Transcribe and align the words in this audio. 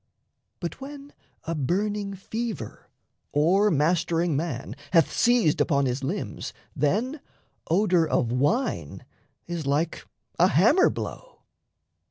But 0.59 0.81
when 0.81 1.13
a 1.43 1.53
burning 1.53 2.15
fever, 2.15 2.89
O'ermastering 3.35 4.31
man, 4.35 4.75
hath 4.93 5.13
seized 5.15 5.61
upon 5.61 5.85
his 5.85 6.03
limbs, 6.03 6.53
Then 6.75 7.21
odour 7.69 8.07
of 8.07 8.31
wine 8.31 9.05
is 9.45 9.67
like 9.67 10.07
a 10.39 10.47
hammer 10.47 10.89
blow. 10.89 11.43